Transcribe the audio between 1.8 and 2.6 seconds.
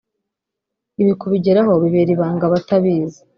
bibera ibanga